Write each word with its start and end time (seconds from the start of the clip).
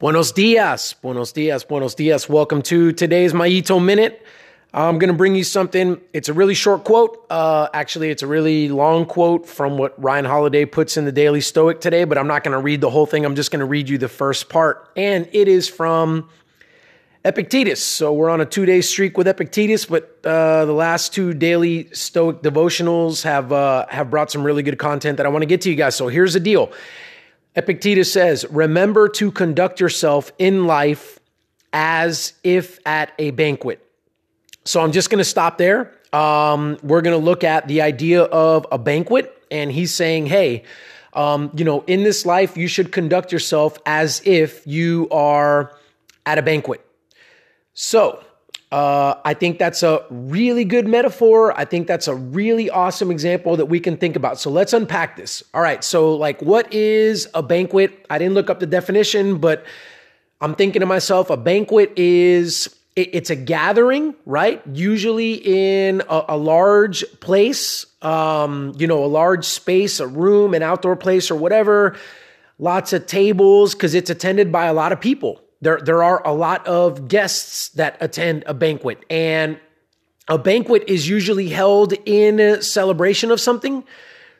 Buenos 0.00 0.32
dias, 0.32 0.94
buenos 1.02 1.32
dias, 1.32 1.64
buenos 1.64 1.96
dias. 1.96 2.28
Welcome 2.28 2.62
to 2.62 2.92
today's 2.92 3.32
Mayito 3.32 3.84
Minute. 3.84 4.24
I'm 4.72 4.96
going 5.00 5.08
to 5.08 5.16
bring 5.16 5.34
you 5.34 5.42
something. 5.42 6.00
It's 6.12 6.28
a 6.28 6.32
really 6.32 6.54
short 6.54 6.84
quote. 6.84 7.26
Uh, 7.28 7.66
actually, 7.74 8.10
it's 8.10 8.22
a 8.22 8.28
really 8.28 8.68
long 8.68 9.06
quote 9.06 9.44
from 9.44 9.76
what 9.76 10.00
Ryan 10.00 10.24
Holiday 10.24 10.66
puts 10.66 10.96
in 10.96 11.04
the 11.04 11.10
Daily 11.10 11.40
Stoic 11.40 11.80
today, 11.80 12.04
but 12.04 12.16
I'm 12.16 12.28
not 12.28 12.44
going 12.44 12.52
to 12.52 12.60
read 12.60 12.80
the 12.80 12.90
whole 12.90 13.06
thing. 13.06 13.24
I'm 13.24 13.34
just 13.34 13.50
going 13.50 13.58
to 13.58 13.66
read 13.66 13.88
you 13.88 13.98
the 13.98 14.08
first 14.08 14.48
part. 14.48 14.88
And 14.94 15.28
it 15.32 15.48
is 15.48 15.68
from 15.68 16.28
Epictetus. 17.24 17.82
So 17.82 18.12
we're 18.12 18.30
on 18.30 18.40
a 18.40 18.46
two 18.46 18.66
day 18.66 18.82
streak 18.82 19.18
with 19.18 19.26
Epictetus, 19.26 19.86
but 19.86 20.20
uh, 20.24 20.64
the 20.64 20.72
last 20.72 21.12
two 21.12 21.34
daily 21.34 21.92
Stoic 21.92 22.40
devotionals 22.40 23.24
have, 23.24 23.52
uh, 23.52 23.86
have 23.88 24.10
brought 24.10 24.30
some 24.30 24.44
really 24.44 24.62
good 24.62 24.78
content 24.78 25.16
that 25.16 25.26
I 25.26 25.28
want 25.28 25.42
to 25.42 25.46
get 25.46 25.62
to 25.62 25.70
you 25.70 25.74
guys. 25.74 25.96
So 25.96 26.06
here's 26.06 26.34
the 26.34 26.40
deal 26.40 26.70
Epictetus 27.56 28.12
says, 28.12 28.46
Remember 28.50 29.08
to 29.08 29.30
conduct 29.32 29.80
yourself 29.80 30.32
in 30.38 30.66
life 30.66 31.18
as 31.72 32.32
if 32.44 32.78
at 32.86 33.12
a 33.18 33.30
banquet. 33.30 33.84
So 34.64 34.80
I'm 34.80 34.92
just 34.92 35.10
going 35.10 35.18
to 35.18 35.24
stop 35.24 35.58
there. 35.58 35.94
Um, 36.12 36.78
we're 36.82 37.02
going 37.02 37.18
to 37.18 37.24
look 37.24 37.44
at 37.44 37.68
the 37.68 37.82
idea 37.82 38.22
of 38.22 38.66
a 38.72 38.78
banquet. 38.78 39.34
And 39.50 39.72
he's 39.72 39.94
saying, 39.94 40.26
hey, 40.26 40.64
um, 41.14 41.50
you 41.54 41.64
know, 41.64 41.84
in 41.86 42.02
this 42.02 42.26
life, 42.26 42.56
you 42.56 42.68
should 42.68 42.92
conduct 42.92 43.32
yourself 43.32 43.78
as 43.86 44.22
if 44.24 44.66
you 44.66 45.08
are 45.10 45.74
at 46.26 46.38
a 46.38 46.42
banquet. 46.42 46.84
So 47.72 48.22
uh, 48.70 49.14
I 49.24 49.32
think 49.32 49.58
that's 49.58 49.82
a 49.82 50.04
really 50.10 50.64
good 50.64 50.86
metaphor. 50.86 51.58
I 51.58 51.64
think 51.64 51.86
that's 51.86 52.06
a 52.06 52.14
really 52.14 52.68
awesome 52.68 53.10
example 53.10 53.56
that 53.56 53.66
we 53.66 53.80
can 53.80 53.96
think 53.96 54.14
about. 54.14 54.38
So 54.38 54.50
let's 54.50 54.74
unpack 54.74 55.16
this. 55.16 55.42
All 55.54 55.62
right. 55.62 55.82
So, 55.82 56.14
like, 56.14 56.42
what 56.42 56.72
is 56.72 57.28
a 57.32 57.42
banquet? 57.42 58.06
I 58.10 58.18
didn't 58.18 58.34
look 58.34 58.50
up 58.50 58.60
the 58.60 58.66
definition, 58.66 59.38
but 59.38 59.64
I'm 60.40 60.54
thinking 60.54 60.80
to 60.80 60.86
myself, 60.86 61.30
a 61.30 61.36
banquet 61.36 61.94
is 61.96 62.74
it's 62.94 63.30
a 63.30 63.36
gathering, 63.36 64.14
right? 64.26 64.60
Usually 64.72 65.34
in 65.34 66.02
a, 66.08 66.24
a 66.30 66.36
large 66.36 67.04
place, 67.20 67.86
um, 68.02 68.74
you 68.76 68.86
know, 68.86 69.04
a 69.04 69.06
large 69.06 69.44
space, 69.44 70.00
a 70.00 70.06
room, 70.06 70.52
an 70.52 70.62
outdoor 70.62 70.96
place, 70.96 71.30
or 71.30 71.36
whatever. 71.36 71.96
Lots 72.58 72.92
of 72.92 73.06
tables 73.06 73.74
because 73.74 73.94
it's 73.94 74.10
attended 74.10 74.50
by 74.50 74.66
a 74.66 74.74
lot 74.74 74.92
of 74.92 75.00
people. 75.00 75.40
There, 75.60 75.80
there 75.80 76.02
are 76.02 76.24
a 76.26 76.32
lot 76.32 76.66
of 76.66 77.08
guests 77.08 77.70
that 77.70 77.96
attend 78.00 78.44
a 78.46 78.54
banquet, 78.54 79.04
and 79.10 79.58
a 80.28 80.38
banquet 80.38 80.84
is 80.86 81.08
usually 81.08 81.48
held 81.48 81.94
in 82.06 82.62
celebration 82.62 83.30
of 83.30 83.40
something. 83.40 83.84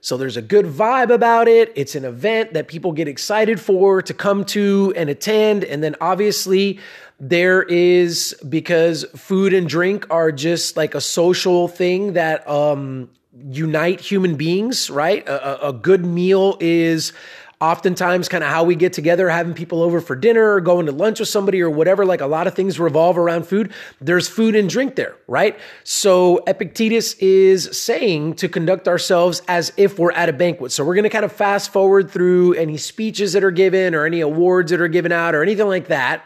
So 0.00 0.16
there's 0.16 0.36
a 0.36 0.42
good 0.42 0.66
vibe 0.66 1.12
about 1.12 1.48
it. 1.48 1.72
It's 1.74 1.94
an 1.94 2.05
event 2.05 2.52
that 2.52 2.69
people 2.69 2.92
get 2.92 3.08
excited 3.08 3.61
for 3.61 4.00
to 4.02 4.14
come 4.14 4.44
to 4.46 4.92
and 4.94 5.11
attend. 5.11 5.64
And 5.64 5.83
then 5.83 5.96
obviously, 6.00 6.78
there 7.19 7.62
is 7.62 8.36
because 8.48 9.05
food 9.16 9.52
and 9.52 9.69
drink 9.69 10.06
are 10.08 10.30
just 10.30 10.77
like 10.77 10.94
a 10.94 11.00
social 11.00 11.66
thing 11.66 12.12
that 12.12 12.48
um, 12.48 13.11
unite 13.50 14.00
human 14.00 14.36
beings, 14.36 14.89
right? 14.89 15.27
A, 15.28 15.69
a 15.69 15.72
good 15.72 16.05
meal 16.05 16.56
is 16.61 17.12
oftentimes 17.61 18.28
kind 18.28 18.45
of 18.45 18.51
how 18.51 18.62
we 18.62 18.77
get 18.77 18.92
together, 18.92 19.28
having 19.28 19.53
people 19.53 19.83
over 19.83 20.01
for 20.01 20.14
dinner 20.14 20.55
or 20.55 20.61
going 20.61 20.87
to 20.87 20.92
lunch 20.92 21.19
with 21.19 21.28
somebody 21.28 21.61
or 21.61 21.69
whatever. 21.69 22.06
Like 22.06 22.20
a 22.20 22.27
lot 22.27 22.47
of 22.47 22.55
things 22.55 22.78
revolve 22.78 23.19
around 23.19 23.47
food. 23.47 23.73
There's 24.01 24.28
food 24.28 24.55
and 24.55 24.70
drink 24.70 24.95
there, 24.95 25.17
right? 25.27 25.59
So 25.83 26.39
Epictetus 26.47 27.14
is 27.14 27.69
saying 27.77 28.34
to 28.34 28.48
conduct 28.48 28.86
ourselves 28.86 29.42
as 29.48 29.73
if 29.77 29.98
we're 29.98 30.12
at 30.12 30.29
a 30.29 30.33
banquet. 30.33 30.70
So 30.70 30.84
we're 30.84 30.95
going 30.95 31.05
to 31.05 31.11
kind 31.11 31.25
of 31.25 31.33
fast 31.33 31.73
forward 31.73 32.11
through 32.11 32.55
any 32.55 32.77
speeches 32.77 33.33
that 33.33 33.42
are 33.42 33.51
given 33.51 33.95
or 33.95 34.06
any 34.06 34.20
awards 34.20 34.70
that 34.70 34.81
are 34.81 34.89
given 34.89 35.11
out 35.11 35.34
or 35.34 35.42
anything 35.42 35.67
like 35.67 35.89
that. 35.89 36.25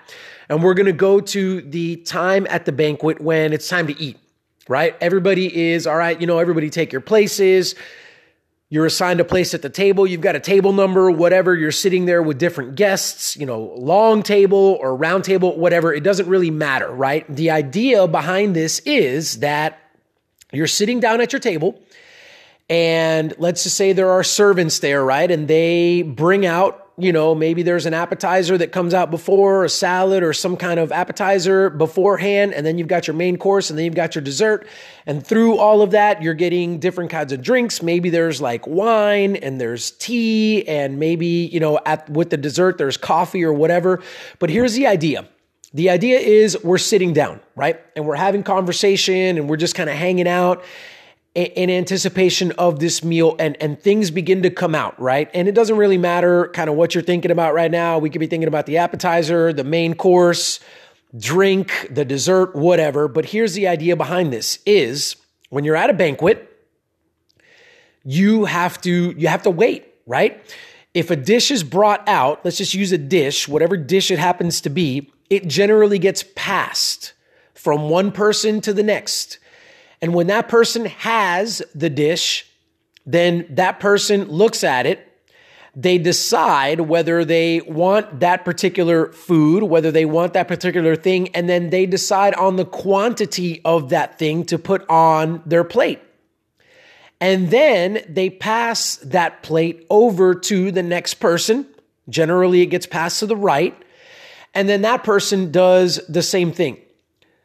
And 0.48 0.62
we're 0.62 0.74
going 0.74 0.86
to 0.86 0.92
go 0.92 1.20
to 1.20 1.62
the 1.62 1.96
time 1.96 2.46
at 2.50 2.66
the 2.66 2.72
banquet 2.72 3.22
when 3.22 3.54
it's 3.54 3.68
time 3.68 3.86
to 3.86 3.98
eat, 3.98 4.18
right? 4.68 4.94
Everybody 5.00 5.70
is, 5.70 5.86
all 5.86 5.96
right, 5.96 6.20
you 6.20 6.26
know, 6.26 6.38
everybody 6.38 6.68
take 6.68 6.92
your 6.92 7.00
places. 7.00 7.74
You're 8.72 8.86
assigned 8.86 9.20
a 9.20 9.24
place 9.26 9.52
at 9.52 9.60
the 9.60 9.68
table. 9.68 10.06
You've 10.06 10.22
got 10.22 10.34
a 10.34 10.40
table 10.40 10.72
number, 10.72 11.10
whatever. 11.10 11.54
You're 11.54 11.70
sitting 11.72 12.06
there 12.06 12.22
with 12.22 12.38
different 12.38 12.74
guests, 12.74 13.36
you 13.36 13.44
know, 13.44 13.74
long 13.76 14.22
table 14.22 14.78
or 14.80 14.96
round 14.96 15.24
table, 15.24 15.58
whatever. 15.58 15.92
It 15.92 16.02
doesn't 16.02 16.26
really 16.26 16.50
matter, 16.50 16.90
right? 16.90 17.26
The 17.28 17.50
idea 17.50 18.08
behind 18.08 18.56
this 18.56 18.78
is 18.86 19.40
that 19.40 19.78
you're 20.54 20.66
sitting 20.66 21.00
down 21.00 21.20
at 21.20 21.34
your 21.34 21.40
table 21.40 21.82
and 22.70 23.34
let's 23.36 23.64
just 23.64 23.76
say 23.76 23.92
there 23.92 24.12
are 24.12 24.24
servants 24.24 24.78
there, 24.78 25.04
right? 25.04 25.30
And 25.30 25.48
they 25.48 26.00
bring 26.00 26.46
out 26.46 26.81
you 26.98 27.12
know, 27.12 27.34
maybe 27.34 27.62
there's 27.62 27.86
an 27.86 27.94
appetizer 27.94 28.58
that 28.58 28.70
comes 28.70 28.92
out 28.92 29.10
before 29.10 29.64
a 29.64 29.68
salad 29.68 30.22
or 30.22 30.32
some 30.32 30.56
kind 30.56 30.78
of 30.78 30.92
appetizer 30.92 31.70
beforehand. 31.70 32.52
And 32.52 32.66
then 32.66 32.76
you've 32.76 32.88
got 32.88 33.06
your 33.06 33.16
main 33.16 33.38
course 33.38 33.70
and 33.70 33.78
then 33.78 33.86
you've 33.86 33.94
got 33.94 34.14
your 34.14 34.22
dessert. 34.22 34.66
And 35.06 35.26
through 35.26 35.56
all 35.56 35.80
of 35.80 35.92
that, 35.92 36.22
you're 36.22 36.34
getting 36.34 36.78
different 36.78 37.10
kinds 37.10 37.32
of 37.32 37.40
drinks. 37.42 37.82
Maybe 37.82 38.10
there's 38.10 38.42
like 38.42 38.66
wine 38.66 39.36
and 39.36 39.60
there's 39.60 39.92
tea 39.92 40.68
and 40.68 40.98
maybe, 40.98 41.26
you 41.26 41.60
know, 41.60 41.80
at, 41.86 42.10
with 42.10 42.28
the 42.28 42.36
dessert, 42.36 42.76
there's 42.76 42.98
coffee 42.98 43.42
or 43.42 43.54
whatever. 43.54 44.02
But 44.38 44.50
here's 44.50 44.74
the 44.74 44.86
idea. 44.86 45.26
The 45.74 45.88
idea 45.88 46.18
is 46.18 46.62
we're 46.62 46.76
sitting 46.76 47.14
down, 47.14 47.40
right? 47.56 47.80
And 47.96 48.06
we're 48.06 48.16
having 48.16 48.42
conversation 48.42 49.38
and 49.38 49.48
we're 49.48 49.56
just 49.56 49.74
kind 49.74 49.88
of 49.88 49.96
hanging 49.96 50.28
out 50.28 50.62
in 51.34 51.70
anticipation 51.70 52.52
of 52.52 52.78
this 52.78 53.02
meal 53.02 53.36
and 53.38 53.56
and 53.60 53.80
things 53.80 54.10
begin 54.10 54.42
to 54.42 54.50
come 54.50 54.74
out 54.74 55.00
right? 55.00 55.30
And 55.32 55.48
it 55.48 55.54
doesn't 55.54 55.76
really 55.76 55.96
matter 55.96 56.48
kind 56.48 56.68
of 56.68 56.76
what 56.76 56.94
you're 56.94 57.02
thinking 57.02 57.30
about 57.30 57.54
right 57.54 57.70
now. 57.70 57.98
We 57.98 58.10
could 58.10 58.20
be 58.20 58.26
thinking 58.26 58.48
about 58.48 58.66
the 58.66 58.78
appetizer 58.78 59.52
the 59.52 59.64
main 59.64 59.94
course 59.94 60.60
drink 61.16 61.88
the 61.90 62.04
dessert 62.04 62.54
whatever. 62.54 63.08
But 63.08 63.26
here's 63.26 63.54
the 63.54 63.68
idea 63.68 63.96
behind 63.96 64.32
this 64.32 64.58
is 64.66 65.16
when 65.48 65.64
you're 65.64 65.76
at 65.76 65.90
a 65.90 65.94
banquet 65.94 66.48
you 68.04 68.44
have 68.44 68.80
to 68.82 69.14
you 69.16 69.28
have 69.28 69.42
to 69.42 69.50
wait 69.50 69.88
right? 70.04 70.44
If 70.92 71.10
a 71.10 71.16
dish 71.16 71.50
is 71.50 71.62
brought 71.62 72.06
out 72.06 72.44
let's 72.44 72.58
just 72.58 72.74
use 72.74 72.92
a 72.92 72.98
dish 72.98 73.48
whatever 73.48 73.78
dish 73.78 74.10
it 74.10 74.18
happens 74.18 74.60
to 74.62 74.70
be 74.70 75.10
it 75.30 75.48
generally 75.48 75.98
gets 75.98 76.24
passed 76.36 77.14
from 77.54 77.88
one 77.88 78.12
person 78.12 78.60
to 78.60 78.74
the 78.74 78.82
next 78.82 79.38
and 80.02 80.12
when 80.12 80.26
that 80.26 80.48
person 80.48 80.86
has 80.86 81.62
the 81.76 81.88
dish, 81.88 82.44
then 83.06 83.46
that 83.50 83.78
person 83.78 84.28
looks 84.28 84.64
at 84.64 84.84
it. 84.84 85.08
They 85.74 85.96
decide 85.96 86.80
whether 86.80 87.24
they 87.24 87.60
want 87.62 88.20
that 88.20 88.44
particular 88.44 89.10
food, 89.12 89.62
whether 89.62 89.90
they 89.90 90.04
want 90.04 90.34
that 90.34 90.48
particular 90.48 90.96
thing, 90.96 91.28
and 91.34 91.48
then 91.48 91.70
they 91.70 91.86
decide 91.86 92.34
on 92.34 92.56
the 92.56 92.66
quantity 92.66 93.62
of 93.64 93.88
that 93.90 94.18
thing 94.18 94.44
to 94.46 94.58
put 94.58 94.86
on 94.90 95.40
their 95.46 95.64
plate. 95.64 96.00
And 97.20 97.50
then 97.50 98.04
they 98.08 98.28
pass 98.28 98.96
that 98.96 99.42
plate 99.42 99.86
over 99.88 100.34
to 100.34 100.72
the 100.72 100.82
next 100.82 101.14
person. 101.14 101.66
Generally, 102.08 102.62
it 102.62 102.66
gets 102.66 102.86
passed 102.86 103.20
to 103.20 103.26
the 103.26 103.36
right. 103.36 103.80
And 104.52 104.68
then 104.68 104.82
that 104.82 105.04
person 105.04 105.52
does 105.52 106.00
the 106.08 106.22
same 106.22 106.52
thing. 106.52 106.78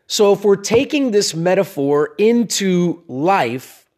So, 0.07 0.31
if 0.31 0.45
we're 0.45 0.55
taking 0.55 1.11
this 1.11 1.35
metaphor 1.35 2.15
into 2.17 3.03
life, 3.07 3.89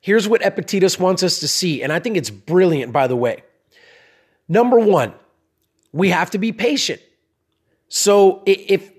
here's 0.00 0.28
what 0.28 0.44
Epictetus 0.44 0.98
wants 0.98 1.22
us 1.22 1.38
to 1.38 1.48
see. 1.48 1.82
And 1.82 1.92
I 1.92 2.00
think 2.00 2.16
it's 2.16 2.30
brilliant, 2.30 2.92
by 2.92 3.06
the 3.06 3.16
way. 3.16 3.44
Number 4.48 4.78
one, 4.78 5.14
we 5.92 6.10
have 6.10 6.30
to 6.30 6.38
be 6.38 6.50
patient. 6.50 7.00
So, 7.88 8.42
if 8.44 8.90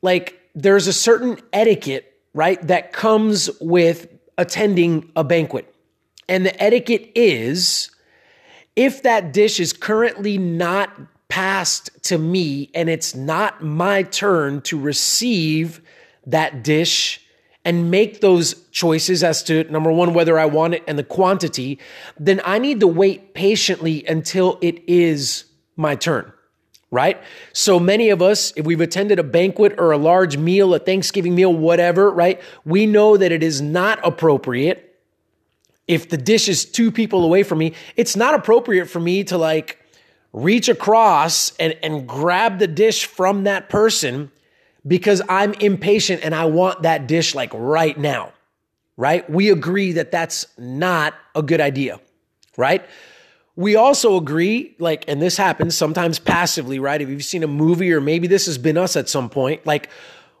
like 0.00 0.40
there's 0.54 0.86
a 0.86 0.92
certain 0.92 1.38
etiquette, 1.52 2.12
right, 2.34 2.64
that 2.68 2.92
comes 2.92 3.50
with 3.60 4.08
attending 4.38 5.10
a 5.16 5.24
banquet. 5.24 5.74
And 6.28 6.46
the 6.46 6.62
etiquette 6.62 7.10
is 7.16 7.90
if 8.76 9.02
that 9.02 9.32
dish 9.32 9.58
is 9.58 9.72
currently 9.72 10.38
not 10.38 10.90
passed 11.30 11.90
to 12.02 12.18
me 12.18 12.70
and 12.74 12.90
it's 12.90 13.14
not 13.14 13.62
my 13.62 14.02
turn 14.02 14.60
to 14.62 14.78
receive 14.78 15.80
that 16.26 16.62
dish 16.62 17.22
and 17.64 17.90
make 17.90 18.20
those 18.20 18.68
choices 18.70 19.22
as 19.22 19.42
to 19.44 19.64
number 19.64 19.92
one, 19.92 20.12
whether 20.12 20.38
I 20.38 20.46
want 20.46 20.74
it 20.74 20.82
and 20.86 20.98
the 20.98 21.04
quantity, 21.04 21.78
then 22.18 22.40
I 22.44 22.58
need 22.58 22.80
to 22.80 22.86
wait 22.86 23.34
patiently 23.34 24.04
until 24.06 24.58
it 24.60 24.82
is 24.86 25.44
my 25.76 25.94
turn. 25.94 26.32
Right? 26.92 27.22
So 27.52 27.78
many 27.78 28.10
of 28.10 28.20
us, 28.20 28.52
if 28.56 28.66
we've 28.66 28.80
attended 28.80 29.20
a 29.20 29.22
banquet 29.22 29.78
or 29.78 29.92
a 29.92 29.96
large 29.96 30.36
meal, 30.36 30.74
a 30.74 30.78
Thanksgiving 30.80 31.36
meal, 31.36 31.54
whatever, 31.54 32.10
right? 32.10 32.40
We 32.64 32.86
know 32.86 33.16
that 33.16 33.30
it 33.30 33.44
is 33.44 33.60
not 33.60 34.00
appropriate 34.02 34.90
if 35.90 36.08
the 36.08 36.16
dish 36.16 36.48
is 36.48 36.64
two 36.64 36.92
people 36.92 37.24
away 37.24 37.42
from 37.42 37.58
me, 37.58 37.74
it's 37.96 38.14
not 38.14 38.32
appropriate 38.32 38.86
for 38.86 39.00
me 39.00 39.24
to 39.24 39.36
like 39.36 39.79
reach 40.32 40.68
across 40.68 41.56
and, 41.58 41.76
and 41.82 42.06
grab 42.06 42.58
the 42.58 42.66
dish 42.66 43.06
from 43.06 43.44
that 43.44 43.68
person 43.68 44.30
because 44.86 45.20
I'm 45.28 45.52
impatient 45.54 46.24
and 46.24 46.34
I 46.34 46.46
want 46.46 46.82
that 46.82 47.06
dish 47.06 47.34
like 47.34 47.50
right 47.52 47.98
now, 47.98 48.32
right? 48.96 49.28
We 49.28 49.50
agree 49.50 49.92
that 49.92 50.10
that's 50.10 50.46
not 50.58 51.14
a 51.34 51.42
good 51.42 51.60
idea, 51.60 52.00
right? 52.56 52.84
we 53.60 53.76
also 53.76 54.16
agree, 54.16 54.74
like, 54.78 55.04
and 55.06 55.20
this 55.20 55.36
happens 55.36 55.76
sometimes 55.76 56.18
passively, 56.18 56.78
right? 56.78 56.98
If 56.98 57.10
you've 57.10 57.24
seen 57.24 57.42
a 57.42 57.46
movie 57.46 57.92
or 57.92 58.00
maybe 58.00 58.26
this 58.26 58.46
has 58.46 58.56
been 58.56 58.78
us 58.78 58.96
at 58.96 59.06
some 59.06 59.28
point, 59.28 59.66
like 59.66 59.90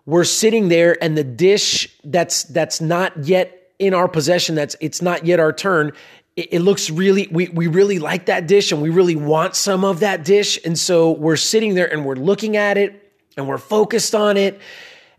we're 0.06 0.24
sitting 0.24 0.70
there 0.70 0.96
and 1.04 1.18
the 1.18 1.24
dish 1.24 1.94
that's 2.02 2.44
that's 2.44 2.80
not 2.80 3.26
yet 3.26 3.72
in 3.78 3.92
our 3.92 4.08
possession, 4.08 4.54
that's 4.54 4.74
it's 4.80 5.02
not 5.02 5.26
yet 5.26 5.38
our 5.38 5.52
turn. 5.52 5.92
It, 6.40 6.48
it 6.52 6.60
looks 6.60 6.88
really, 6.88 7.28
we 7.30 7.48
we 7.48 7.66
really 7.66 7.98
like 7.98 8.26
that 8.26 8.46
dish 8.46 8.72
and 8.72 8.80
we 8.80 8.88
really 8.88 9.16
want 9.16 9.54
some 9.54 9.84
of 9.84 10.00
that 10.00 10.24
dish. 10.24 10.58
And 10.64 10.78
so 10.78 11.10
we're 11.10 11.36
sitting 11.36 11.74
there 11.74 11.92
and 11.92 12.06
we're 12.06 12.14
looking 12.14 12.56
at 12.56 12.78
it 12.78 13.12
and 13.36 13.46
we're 13.46 13.58
focused 13.58 14.14
on 14.14 14.38
it 14.38 14.58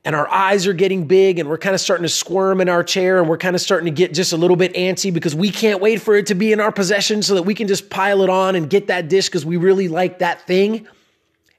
and 0.03 0.15
our 0.15 0.27
eyes 0.27 0.65
are 0.65 0.73
getting 0.73 1.05
big 1.05 1.37
and 1.37 1.47
we're 1.47 1.59
kind 1.59 1.75
of 1.75 1.81
starting 1.81 2.01
to 2.01 2.09
squirm 2.09 2.59
in 2.59 2.69
our 2.69 2.83
chair 2.83 3.19
and 3.19 3.29
we're 3.29 3.37
kind 3.37 3.55
of 3.55 3.61
starting 3.61 3.85
to 3.85 3.91
get 3.91 4.15
just 4.15 4.33
a 4.33 4.37
little 4.37 4.57
bit 4.57 4.73
antsy 4.73 5.13
because 5.13 5.35
we 5.35 5.51
can't 5.51 5.79
wait 5.79 6.01
for 6.01 6.15
it 6.15 6.25
to 6.25 6.33
be 6.33 6.51
in 6.51 6.59
our 6.59 6.71
possession 6.71 7.21
so 7.21 7.35
that 7.35 7.43
we 7.43 7.53
can 7.53 7.67
just 7.67 7.91
pile 7.91 8.23
it 8.23 8.29
on 8.29 8.55
and 8.55 8.67
get 8.67 8.87
that 8.87 9.07
dish 9.07 9.27
because 9.27 9.45
we 9.45 9.57
really 9.57 9.87
like 9.87 10.19
that 10.19 10.47
thing. 10.47 10.87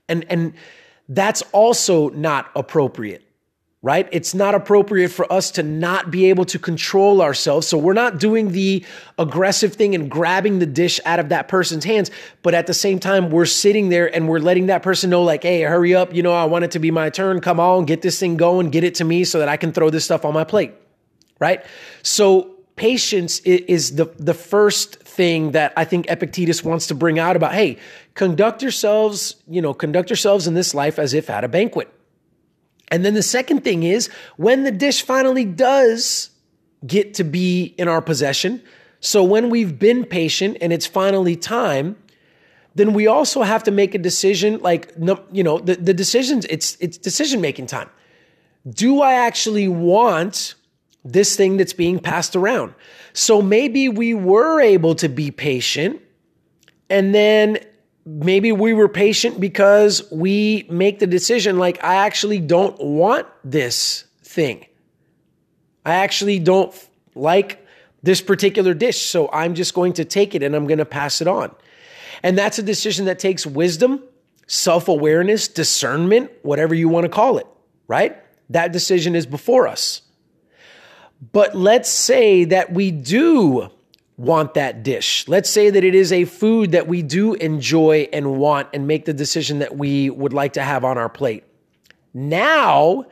And 0.09 0.25
and 0.29 0.55
that's 1.09 1.43
also 1.53 2.09
not 2.09 2.51
appropriate 2.57 3.25
right? 3.83 4.09
It's 4.13 4.33
not 4.33 4.55
appropriate 4.55 5.09
for 5.09 5.31
us 5.31 5.51
to 5.53 5.65
not 5.65 6.13
be 6.13 6.27
able 6.27 6.45
to 6.47 6.59
control 6.59 7.21
ourselves. 7.21 7.67
So 7.67 7.77
we're 7.77 7.95
not 7.95 8.21
doing 8.21 8.53
the 8.53 8.85
aggressive 9.19 9.75
thing 9.75 9.97
and 9.97 10.09
grabbing 10.09 10.61
the 10.61 10.67
dish 10.67 11.01
out 11.05 11.19
of 11.19 11.31
that 11.31 11.49
person's 11.49 11.85
hands. 11.85 12.09
But 12.43 12.55
at 12.55 12.69
the 12.69 12.75
same 12.75 13.01
time, 13.01 13.31
we're 13.31 13.45
sitting 13.45 13.89
there 13.89 14.15
and 14.15 14.29
we're 14.29 14.39
letting 14.39 14.67
that 14.67 14.85
person 14.85 15.11
know, 15.11 15.25
like, 15.25 15.43
hey, 15.43 15.63
hurry 15.63 15.97
up. 15.97 16.15
You 16.15 16.23
know, 16.23 16.33
I 16.33 16.45
want 16.45 16.65
it 16.65 16.71
to 16.73 16.79
be 16.79 16.93
my 16.93 17.11
turn. 17.11 17.41
Come 17.41 17.59
on, 17.59 17.85
get 17.85 18.03
this 18.03 18.21
thing 18.21 18.37
going, 18.37 18.71
get 18.71 18.85
it 18.85 18.95
to 18.97 19.05
me 19.05 19.25
so 19.25 19.41
that 19.41 19.49
I 19.49 19.57
can 19.57 19.73
throw 19.73 19.91
this 19.91 20.05
stuff 20.05 20.25
on 20.25 20.33
my 20.33 20.45
plate, 20.45 20.73
right? 21.41 21.65
So 22.03 22.55
patience 22.77 23.41
is 23.41 23.97
the, 23.97 24.05
the 24.17 24.35
first 24.35 25.01
thing 25.03 25.51
that 25.53 25.73
I 25.77 25.85
think 25.85 26.07
Epictetus 26.09 26.63
wants 26.63 26.87
to 26.87 26.95
bring 26.95 27.19
out 27.19 27.35
about, 27.35 27.53
hey, 27.53 27.79
conduct 28.15 28.63
yourselves, 28.63 29.35
you 29.49 29.61
know, 29.61 29.75
conduct 29.75 30.09
yourselves 30.09 30.47
in 30.47 30.55
this 30.55 30.73
life 30.73 31.01
as 31.01 31.15
if 31.15 31.29
at 31.29 31.43
a 31.43 31.49
banquet 31.49 31.93
and 32.93 33.07
then 33.07 33.15
the 33.15 33.23
second 33.23 33.65
thing 33.65 33.83
is 33.83 34.09
when 34.37 34.65
the 34.65 34.71
dish 34.71 35.03
finally 35.03 35.47
does 35.47 36.29
get 36.87 37.15
to 37.15 37.25
be 37.25 37.75
in 37.79 37.89
our 37.89 38.03
possession, 38.03 38.63
so 39.01 39.25
when 39.25 39.49
we've 39.49 39.79
been 39.79 40.05
patient 40.05 40.59
and 40.61 40.75
it's 40.75 40.87
finally 40.87 41.35
time, 41.35 41.97
then 42.75 42.93
we 42.93 43.07
also 43.07 43.43
have 43.43 43.65
to 43.65 43.71
make 43.71 43.95
a 43.95 43.99
decision 43.99 44.59
like 44.59 44.93
you 45.33 45.43
know 45.43 45.59
the, 45.59 45.75
the 45.75 45.95
decisions 45.95 46.45
it's 46.51 46.77
it's 46.81 46.99
decision 46.99 47.41
making 47.41 47.67
time. 47.67 47.89
Do 48.69 49.01
i 49.01 49.15
actually 49.15 49.69
want 49.69 50.55
this 51.05 51.35
thing 51.35 51.57
that's 51.57 51.73
being 51.73 51.99
passed 51.99 52.37
around? 52.37 52.75
So 53.15 53.41
maybe 53.41 53.89
we 53.89 54.13
were 54.13 54.61
able 54.61 54.95
to 54.97 55.09
be 55.09 55.31
patient 55.31 56.01
and 56.91 57.15
then 57.15 57.59
maybe 58.05 58.53
we 58.53 58.73
were 58.73 58.89
patient 58.89 59.41
because 59.41 60.11
we 60.11 60.67
make 60.69 60.99
the 60.99 61.07
decision 61.07 61.59
like, 61.59 61.83
I 61.85 61.97
actually 61.97 62.41
don't 62.41 62.79
want 62.81 63.27
this 63.45 64.05
thing. 64.23 64.67
I 65.85 65.95
actually 65.95 66.39
don't 66.39 66.75
like 67.15 67.67
this 68.03 68.21
particular 68.21 68.75
dish. 68.75 69.01
So 69.07 69.31
I'm 69.33 69.55
just 69.55 69.75
going 69.75 69.95
to 69.95 70.05
take 70.05 70.35
it 70.35 70.43
and 70.43 70.55
I'm 70.55 70.67
going 70.67 70.79
to 70.79 70.85
pass 70.85 71.21
it 71.21 71.29
on. 71.29 71.55
And 72.23 72.37
that's 72.37 72.59
a 72.59 72.63
decision 72.63 73.07
that 73.07 73.19
takes 73.19 73.47
wisdom, 73.47 74.03
self 74.47 74.89
awareness, 74.89 75.49
discernment, 75.49 76.31
whatever 76.43 76.75
you 76.75 76.89
want 76.89 77.05
to 77.05 77.09
call 77.09 77.39
it, 77.39 77.47
right? 77.89 78.17
That 78.51 78.73
decision 78.73 79.15
is 79.17 79.27
before 79.27 79.67
us. 79.67 80.03
But 81.33 81.55
let's 81.55 81.89
say 81.89 82.45
that 82.45 82.73
we 82.73 82.91
do 82.91 83.71
want 84.23 84.55
that 84.55 84.85
dish. 84.85 85.27
Let's 85.27 85.51
say 85.51 85.69
that 85.69 85.83
it 85.83 85.97
is 85.97 86.13
a 86.13 86.27
food 86.27 86.71
that 86.73 86.87
we 86.87 87.03
do 87.03 87.35
enjoy 87.35 88.09
and 88.13 88.39
want 88.39 88.69
and 88.73 88.87
make 88.87 89.05
the 89.05 89.13
decision 89.13 89.59
that 89.59 89.77
we 89.77 90.11
would 90.11 90.33
like 90.33 90.53
to 90.53 90.63
have 90.63 90.85
on 90.85 90.97
our 90.97 91.09
plate. 91.09 91.43
Now, 92.15 93.07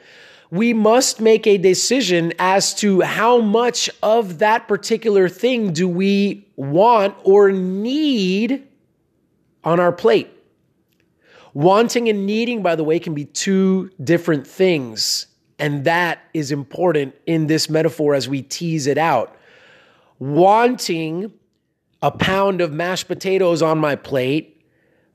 we 0.52 0.72
must 0.72 1.20
make 1.20 1.48
a 1.48 1.58
decision 1.58 2.32
as 2.38 2.74
to 2.76 3.00
how 3.00 3.40
much 3.40 3.90
of 4.04 4.38
that 4.38 4.68
particular 4.68 5.28
thing 5.28 5.72
do 5.72 5.88
we 5.88 6.46
want 6.54 7.16
or 7.24 7.50
need 7.50 8.68
on 9.64 9.80
our 9.80 9.92
plate. 9.92 10.30
Wanting 11.54 12.08
and 12.08 12.24
needing, 12.24 12.62
by 12.62 12.76
the 12.76 12.84
way, 12.84 13.00
can 13.00 13.14
be 13.14 13.24
two 13.24 13.90
different 14.02 14.46
things. 14.46 15.26
And 15.58 15.84
that 15.86 16.20
is 16.34 16.52
important 16.52 17.16
in 17.26 17.48
this 17.48 17.68
metaphor 17.68 18.14
as 18.14 18.28
we 18.28 18.42
tease 18.42 18.86
it 18.86 18.96
out 18.96 19.36
wanting 20.20 21.32
a 22.02 22.10
pound 22.12 22.60
of 22.60 22.72
mashed 22.72 23.08
potatoes 23.08 23.62
on 23.62 23.78
my 23.78 23.96
plate 23.96 24.64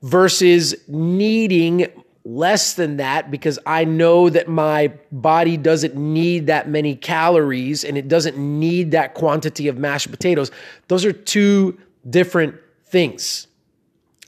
versus 0.02 0.74
needing 0.88 1.86
less 2.24 2.74
than 2.74 2.96
that 2.96 3.30
because 3.30 3.58
I 3.64 3.84
know 3.84 4.28
that 4.28 4.48
my 4.48 4.92
body 5.12 5.56
doesn't 5.56 5.94
need 5.94 6.48
that 6.48 6.68
many 6.68 6.96
calories 6.96 7.84
and 7.84 7.96
it 7.96 8.08
doesn't 8.08 8.36
need 8.36 8.90
that 8.90 9.14
quantity 9.14 9.68
of 9.68 9.78
mashed 9.78 10.10
potatoes. 10.10 10.50
Those 10.88 11.04
are 11.04 11.12
two 11.12 11.78
different 12.08 12.56
things. 12.84 13.46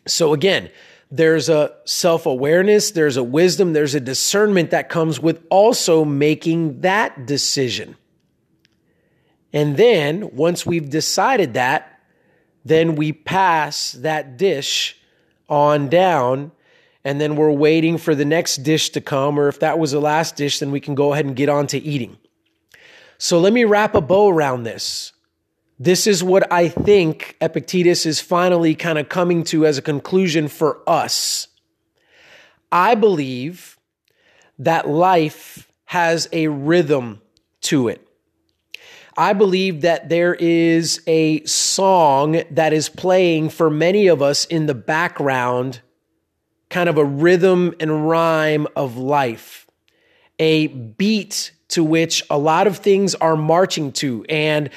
So 0.07 0.33
again, 0.33 0.71
there's 1.11 1.49
a 1.49 1.75
self 1.87 2.27
awareness, 2.27 2.93
there's 2.93 3.17
a 3.17 3.25
wisdom, 3.25 3.73
there's 3.73 3.95
a 3.95 4.01
discernment 4.01 4.71
that 4.71 4.89
comes 4.89 5.19
with 5.19 5.45
also 5.51 6.05
making 6.05 6.83
that 6.83 7.27
decision. 7.27 7.97
And 9.53 9.77
then 9.77 10.35
once 10.35 10.67
we've 10.67 10.89
decided 10.89 11.55
that, 11.55 12.01
then 12.65 12.97
we 12.97 13.13
pass 13.13 13.93
that 13.93 14.37
dish 14.37 14.97
on 15.49 15.89
down 15.89 16.53
and 17.05 17.21
then 17.21 17.37
we're 17.37 17.53
waiting 17.53 17.97
for 17.97 18.15
the 18.15 18.25
next 18.25 18.59
dish 18.59 18.91
to 18.91 19.01
come. 19.01 19.39
Or 19.39 19.49
if 19.49 19.61
that 19.61 19.79
was 19.79 19.93
the 19.93 20.01
last 20.01 20.37
dish, 20.37 20.59
then 20.59 20.71
we 20.71 20.81
can 20.81 20.95
go 20.95 21.13
ahead 21.13 21.25
and 21.25 21.37
get 21.37 21.49
on 21.49 21.67
to 21.69 21.79
eating. 21.79 22.19
So 23.17 23.39
let 23.39 23.53
me 23.53 23.65
wrap 23.65 23.95
a 23.95 24.01
bow 24.01 24.29
around 24.29 24.65
this. 24.65 25.13
This 25.79 26.07
is 26.07 26.25
what 26.25 26.53
I 26.53 26.69
think 26.69 27.37
Epictetus 27.41 28.05
is 28.05 28.21
finally 28.21 28.75
kind 28.75 28.99
of 28.99 29.09
coming 29.09 29.45
to 29.45 29.65
as 29.65 29.79
a 29.79 29.83
conclusion 29.83 30.49
for 30.49 30.81
us. 30.89 31.47
I 32.73 32.97
believe 32.97 33.79
that 34.59 34.89
life 34.89 35.71
has 35.87 36.29
a 36.33 36.49
rhythm 36.49 37.23
to 37.63 37.89
it. 37.89 38.08
I 39.19 39.33
believe 39.33 39.81
that 39.81 40.09
there 40.09 40.33
is 40.33 41.03
a 41.09 41.45
song 41.45 42.41
that 42.53 42.73
is 42.73 42.89
playing 42.89 43.51
for 43.51 43.69
many 43.69 44.07
of 44.07 44.23
us 44.23 44.45
in 44.45 44.67
the 44.67 44.77
background, 44.77 45.81
kind 46.71 46.89
of 46.89 46.99
a 46.99 47.05
rhythm 47.05 47.75
and 47.81 48.09
rhyme 48.09 48.69
of 48.77 48.97
life, 48.97 49.67
a 50.39 50.69
beat 50.69 51.51
to 51.71 51.83
which 51.83 52.23
a 52.31 52.39
lot 52.39 52.69
of 52.69 52.77
things 52.77 53.17
are 53.17 53.35
marching 53.35 53.91
to. 53.95 54.25
And 54.29 54.71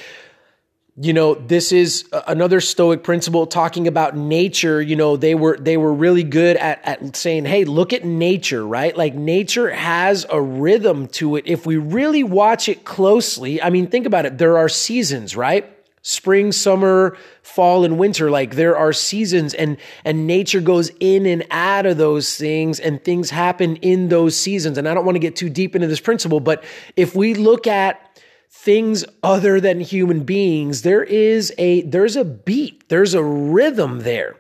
you 1.04 1.14
know 1.14 1.34
this 1.34 1.72
is 1.72 2.06
another 2.28 2.62
stoic 2.62 3.04
principle 3.04 3.48
talking 3.48 3.88
about 3.88 4.16
nature. 4.16 4.82
You 4.82 4.96
know 4.96 5.18
they 5.18 5.34
were 5.34 5.58
they 5.58 5.76
were 5.78 5.94
really 5.94 6.24
good 6.24 6.58
at, 6.58 6.80
at 6.84 7.16
saying 7.16 7.46
hey 7.46 7.66
look 7.66 7.92
at 7.92 8.06
nature 8.06 8.66
right? 8.66 8.96
Like 8.96 9.16
nature 9.16 9.72
has 9.72 10.26
a 10.30 10.40
rhythm 10.40 11.08
to 11.08 11.38
it. 11.38 11.46
If 11.48 11.66
we 11.66 11.78
really 11.78 12.24
watch 12.24 12.70
it 12.70 12.86
closely 12.86 13.62
i 13.62 13.70
mean 13.70 13.88
think 13.88 14.06
about 14.06 14.26
it. 14.26 14.38
There 14.38 14.58
are 14.58 14.70
seasons 14.70 15.36
right? 15.36 15.66
Spring 16.04 16.52
summer 16.52 17.18
fall 17.42 17.84
and 17.84 17.98
winter. 17.98 18.30
Like 18.30 18.56
there 18.56 18.78
are 18.78 18.94
seasons 18.94 19.56
and 19.56 19.78
and 20.06 20.28
nature 20.28 20.62
goes 20.62 20.92
in 21.00 21.26
and 21.26 21.46
out 21.50 21.88
of 21.88 21.98
those 21.98 22.38
things 22.38 22.80
and 22.80 23.04
things 23.04 23.32
happen 23.32 23.78
in 23.78 24.10
those 24.10 24.36
seasons. 24.36 24.78
And 24.78 24.88
i 24.88 24.94
don't 24.94 25.06
want 25.06 25.16
to 25.16 25.20
get 25.20 25.36
too 25.36 25.50
deep 25.50 25.76
into 25.76 25.88
this 25.88 26.00
principle 26.00 26.40
but 26.40 26.64
if 26.96 27.16
we 27.16 27.34
look 27.34 27.66
at 27.66 28.11
things 28.52 29.06
other 29.24 29.62
than 29.62 29.80
human 29.80 30.24
beings, 30.24 30.82
there 30.82 31.04
is 31.04 31.54
a 31.58 31.82
there's 31.84 32.16
a 32.16 32.26
beat, 32.26 32.88
there's 32.90 33.14
a 33.14 33.24
rhythm 33.24 34.00
there. 34.02 34.36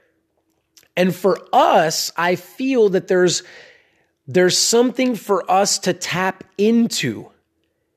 And 0.97 1.15
for 1.15 1.39
us, 1.53 2.11
I 2.17 2.35
feel 2.35 2.89
that 2.89 3.07
there's 3.07 3.43
there's 4.27 4.57
something 4.57 5.15
for 5.15 5.49
us 5.49 5.79
to 5.79 5.93
tap 5.93 6.43
into. 6.57 7.29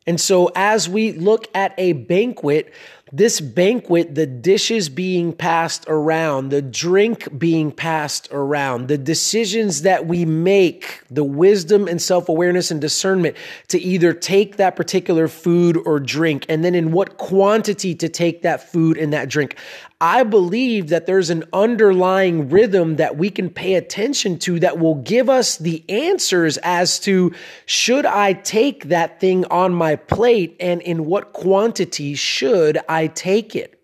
And 0.06 0.20
so 0.20 0.50
as 0.54 0.88
we 0.88 1.12
look 1.12 1.48
at 1.54 1.74
a 1.78 1.92
banquet, 1.92 2.72
this 3.16 3.40
banquet, 3.40 4.16
the 4.16 4.26
dishes 4.26 4.88
being 4.88 5.32
passed 5.32 5.84
around, 5.86 6.48
the 6.48 6.60
drink 6.60 7.38
being 7.38 7.70
passed 7.70 8.28
around, 8.32 8.88
the 8.88 8.98
decisions 8.98 9.82
that 9.82 10.06
we 10.06 10.24
make, 10.24 11.00
the 11.12 11.22
wisdom 11.22 11.86
and 11.86 12.02
self 12.02 12.28
awareness 12.28 12.72
and 12.72 12.80
discernment 12.80 13.36
to 13.68 13.78
either 13.78 14.12
take 14.12 14.56
that 14.56 14.74
particular 14.74 15.28
food 15.28 15.76
or 15.86 16.00
drink, 16.00 16.44
and 16.48 16.64
then 16.64 16.74
in 16.74 16.90
what 16.90 17.16
quantity 17.16 17.94
to 17.94 18.08
take 18.08 18.42
that 18.42 18.72
food 18.72 18.98
and 18.98 19.12
that 19.12 19.28
drink. 19.28 19.56
I 20.04 20.22
believe 20.22 20.90
that 20.90 21.06
there's 21.06 21.30
an 21.30 21.44
underlying 21.50 22.50
rhythm 22.50 22.96
that 22.96 23.16
we 23.16 23.30
can 23.30 23.48
pay 23.48 23.76
attention 23.76 24.38
to 24.40 24.60
that 24.60 24.78
will 24.78 24.96
give 24.96 25.30
us 25.30 25.56
the 25.56 25.82
answers 25.88 26.58
as 26.58 27.00
to 27.00 27.32
should 27.64 28.04
I 28.04 28.34
take 28.34 28.90
that 28.90 29.18
thing 29.18 29.46
on 29.46 29.72
my 29.72 29.96
plate 29.96 30.58
and 30.60 30.82
in 30.82 31.06
what 31.06 31.32
quantity 31.32 32.16
should 32.16 32.78
I 32.86 33.06
take 33.06 33.56
it. 33.56 33.80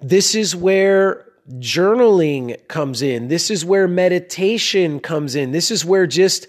This 0.00 0.34
is 0.34 0.56
where 0.56 1.26
journaling 1.58 2.56
comes 2.68 3.02
in. 3.02 3.28
This 3.28 3.50
is 3.50 3.64
where 3.64 3.88
meditation 3.88 5.00
comes 5.00 5.34
in. 5.34 5.50
This 5.50 5.70
is 5.70 5.84
where 5.84 6.06
just 6.06 6.46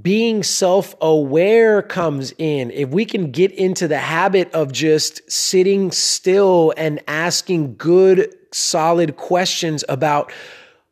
being 0.00 0.42
self 0.42 0.94
aware 1.00 1.82
comes 1.82 2.32
in. 2.38 2.70
If 2.70 2.90
we 2.90 3.04
can 3.04 3.30
get 3.30 3.52
into 3.52 3.86
the 3.86 3.98
habit 3.98 4.52
of 4.54 4.72
just 4.72 5.30
sitting 5.30 5.90
still 5.90 6.72
and 6.76 7.00
asking 7.06 7.76
good, 7.76 8.34
solid 8.52 9.16
questions 9.16 9.84
about 9.88 10.32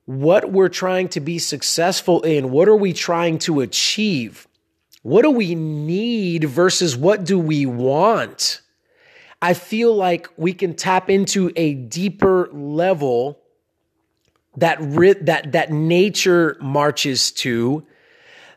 what 0.04 0.52
we're 0.52 0.68
trying 0.68 1.08
to 1.08 1.20
be 1.20 1.38
successful 1.38 2.22
in, 2.22 2.50
what 2.50 2.68
are 2.68 2.76
we 2.76 2.92
trying 2.92 3.38
to 3.38 3.60
achieve? 3.60 4.46
What 5.02 5.22
do 5.22 5.30
we 5.30 5.54
need 5.54 6.44
versus 6.44 6.96
what 6.96 7.24
do 7.24 7.38
we 7.38 7.64
want? 7.66 8.60
I 9.40 9.54
feel 9.54 9.94
like 9.94 10.28
we 10.36 10.52
can 10.52 10.74
tap 10.74 11.08
into 11.08 11.52
a 11.54 11.74
deeper 11.74 12.48
level 12.52 13.38
that 14.56 14.78
that 15.26 15.52
that 15.52 15.70
nature 15.70 16.56
marches 16.60 17.30
to 17.30 17.86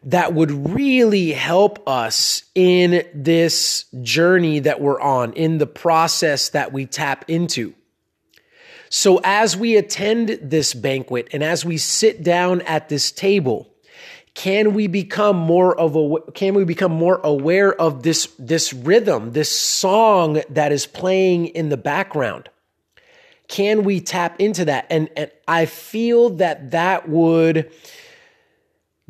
that 0.03 0.33
would 0.33 0.51
really 0.69 1.31
help 1.31 1.87
us 1.87 2.43
in 2.55 3.05
this 3.13 3.85
journey 4.01 4.59
that 4.59 4.81
we're 4.81 4.99
on 4.99 5.33
in 5.33 5.59
the 5.59 5.67
process 5.67 6.49
that 6.49 6.73
we 6.73 6.87
tap 6.87 7.25
into. 7.27 7.75
So 8.89 9.21
as 9.23 9.55
we 9.55 9.77
attend 9.77 10.39
this 10.41 10.73
banquet 10.73 11.29
and 11.31 11.43
as 11.43 11.63
we 11.63 11.77
sit 11.77 12.23
down 12.23 12.61
at 12.61 12.89
this 12.89 13.11
table, 13.11 13.70
can 14.33 14.73
we 14.73 14.87
become 14.87 15.35
more 15.35 15.77
of 15.77 15.95
a 15.95 16.31
can 16.31 16.53
we 16.53 16.63
become 16.63 16.91
more 16.91 17.19
aware 17.23 17.73
of 17.73 18.03
this 18.03 18.27
this 18.39 18.71
rhythm 18.71 19.33
this 19.33 19.51
song 19.51 20.41
that 20.49 20.71
is 20.71 20.85
playing 20.85 21.47
in 21.47 21.69
the 21.69 21.77
background? 21.77 22.49
Can 23.47 23.83
we 23.83 23.99
tap 23.99 24.39
into 24.39 24.65
that? 24.65 24.87
And 24.89 25.09
and 25.17 25.31
i 25.47 25.65
feel 25.65 26.29
that 26.31 26.71
that 26.71 27.09
would 27.09 27.71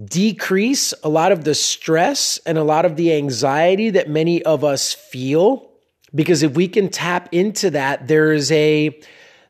decrease 0.03 0.93
a 1.03 1.09
lot 1.09 1.31
of 1.31 1.43
the 1.43 1.53
stress 1.53 2.39
and 2.45 2.57
a 2.57 2.63
lot 2.63 2.85
of 2.85 2.95
the 2.95 3.13
anxiety 3.13 3.91
that 3.91 4.09
many 4.09 4.41
of 4.43 4.63
us 4.63 4.93
feel. 4.93 5.69
Because 6.15 6.41
if 6.41 6.55
we 6.55 6.67
can 6.67 6.89
tap 6.89 7.29
into 7.31 7.69
that 7.69 8.07
there 8.07 8.33
is 8.33 8.51
a 8.51 8.99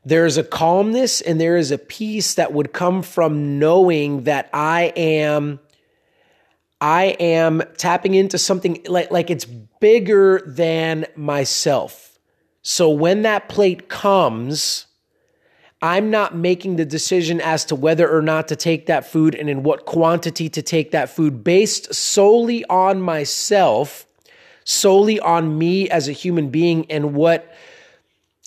there 0.04 0.26
is 0.26 0.38
a 0.38 0.44
calmness 0.44 1.22
and 1.22 1.40
there 1.40 1.58
is 1.58 1.72
a 1.72 1.78
peace 1.78 2.36
that 2.36 2.54
would 2.54 2.74
come 2.74 3.04
from 3.04 3.60
knowing 3.60 4.24
that 4.24 4.50
I 4.54 4.94
am 4.96 5.60
I 6.80 7.16
am 7.20 7.62
tapping 7.78 8.16
into 8.16 8.40
something 8.40 8.82
like 8.88 9.12
like 9.12 9.30
it's 9.30 9.46
bigger 9.46 10.42
than 10.46 11.06
myself. 11.16 12.18
So 12.64 12.90
when 12.90 13.22
that 13.24 13.50
plate 13.50 13.90
comes, 13.90 14.88
I'm 15.84 16.10
not 16.10 16.36
making 16.36 16.76
the 16.76 16.86
decision 16.86 17.42
as 17.42 17.66
to 17.66 17.76
whether 17.76 18.10
or 18.10 18.22
not 18.22 18.48
to 18.50 18.56
take 18.56 18.88
that 18.88 19.06
food 19.06 19.36
and 19.36 19.50
in 19.50 19.64
what 19.64 19.86
quantity 19.86 20.50
to 20.50 20.62
take 20.62 20.92
that 20.92 21.10
food 21.10 21.44
based 21.44 21.94
solely 21.94 22.66
on 22.66 23.02
myself, 23.02 24.08
solely 24.64 25.20
on 25.20 25.58
me 25.58 25.90
as 25.90 26.08
a 26.08 26.12
human 26.12 26.50
being 26.50 26.90
and 26.90 27.14
what 27.14 27.54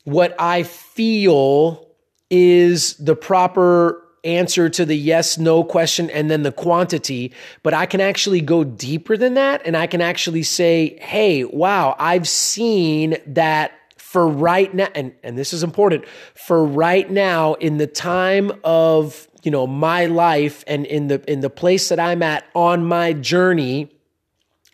what 0.04 0.34
I 0.38 0.62
feel 0.62 1.88
is 2.30 2.94
the 2.94 3.16
proper 3.16 4.00
answer 4.24 4.68
to 4.70 4.84
the 4.84 4.96
yes 4.96 5.36
no 5.38 5.62
question 5.62 6.08
and 6.10 6.30
then 6.30 6.42
the 6.42 6.52
quantity. 6.52 7.32
But 7.62 7.74
i 7.74 7.86
can 7.86 8.00
actually 8.00 8.40
go 8.40 8.64
deeper 8.64 9.16
than 9.16 9.34
that 9.34 9.62
and 9.66 9.76
i 9.76 9.86
can 9.86 10.00
actually 10.00 10.42
say 10.42 10.98
hey 11.00 11.44
wow 11.44 11.94
i've 11.98 12.26
seen 12.26 13.16
that 13.26 13.72
for 13.98 14.26
right 14.26 14.72
now 14.72 14.88
and, 14.94 15.12
and 15.22 15.36
this 15.36 15.52
is 15.52 15.62
important 15.62 16.06
for 16.34 16.64
right 16.64 17.10
now 17.10 17.54
in 17.54 17.78
the 17.78 17.86
time 17.86 18.52
of 18.64 19.28
you 19.42 19.50
know 19.50 19.66
my 19.66 20.06
life 20.06 20.64
and 20.66 20.86
in 20.86 21.08
the 21.08 21.22
in 21.30 21.40
the 21.40 21.50
place 21.50 21.88
that 21.88 22.00
i'm 22.00 22.22
at 22.22 22.44
on 22.54 22.84
my 22.84 23.12
journey 23.12 23.90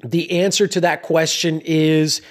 the 0.05 0.31
answer 0.41 0.67
to 0.67 0.81
that 0.81 1.03
question 1.03 1.61
is 1.65 2.23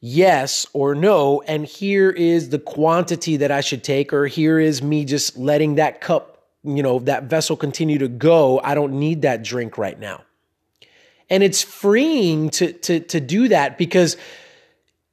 yes 0.00 0.66
or 0.72 0.94
no. 0.94 1.42
And 1.42 1.64
here 1.64 2.10
is 2.10 2.48
the 2.48 2.58
quantity 2.58 3.36
that 3.38 3.50
I 3.50 3.60
should 3.60 3.84
take, 3.84 4.12
or 4.12 4.26
here 4.26 4.58
is 4.58 4.82
me 4.82 5.04
just 5.04 5.36
letting 5.36 5.76
that 5.76 6.00
cup, 6.00 6.44
you 6.64 6.82
know, 6.82 6.98
that 7.00 7.24
vessel 7.24 7.56
continue 7.56 7.98
to 7.98 8.08
go. 8.08 8.60
I 8.62 8.74
don't 8.74 8.94
need 8.94 9.22
that 9.22 9.42
drink 9.42 9.78
right 9.78 9.98
now. 9.98 10.22
And 11.28 11.42
it's 11.42 11.62
freeing 11.62 12.50
to, 12.50 12.72
to, 12.72 13.00
to 13.00 13.20
do 13.20 13.48
that 13.48 13.78
because 13.78 14.16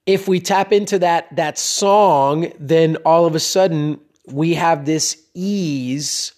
if 0.06 0.28
we 0.28 0.40
tap 0.40 0.72
into 0.72 1.00
that, 1.00 1.36
that 1.36 1.60
song, 1.60 2.52
then 2.60 2.96
all 2.98 3.26
of 3.26 3.36
a 3.36 3.40
sudden 3.40 4.00
we 4.26 4.56
have 4.56 4.86
this 4.86 5.22
ease 5.34 6.34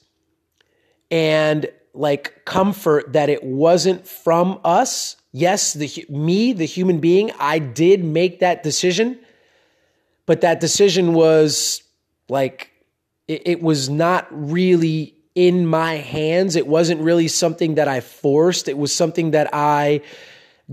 and 1.11 1.69
like 1.99 2.45
comfort 2.45 3.13
that 3.13 3.29
it 3.29 3.43
wasn't 3.43 4.07
from 4.07 4.59
us 4.63 5.17
Yes, 5.31 5.73
the 5.73 6.05
me, 6.09 6.53
the 6.53 6.65
human 6.65 6.99
being, 6.99 7.31
I 7.39 7.59
did 7.59 8.03
make 8.03 8.39
that 8.39 8.63
decision, 8.63 9.19
but 10.25 10.41
that 10.41 10.59
decision 10.59 11.13
was 11.13 11.83
like 12.29 12.71
it, 13.27 13.43
it 13.45 13.61
was 13.61 13.89
not 13.89 14.27
really 14.31 15.15
in 15.35 15.67
my 15.67 15.95
hands. 15.95 16.55
It 16.55 16.65
wasn't 16.65 17.01
really 17.01 17.27
something 17.27 17.75
that 17.75 17.87
I 17.87 17.99
forced. 17.99 18.67
It 18.67 18.77
was 18.77 18.93
something 18.93 19.31
that 19.31 19.53
I 19.53 20.01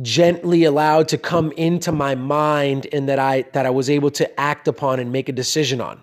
gently 0.00 0.64
allowed 0.64 1.08
to 1.08 1.18
come 1.18 1.52
into 1.52 1.92
my 1.92 2.14
mind 2.14 2.86
and 2.92 3.08
that 3.10 3.18
I 3.18 3.42
that 3.52 3.66
I 3.66 3.70
was 3.70 3.90
able 3.90 4.10
to 4.12 4.40
act 4.40 4.68
upon 4.68 5.00
and 5.00 5.12
make 5.12 5.28
a 5.28 5.32
decision 5.32 5.82
on. 5.82 6.02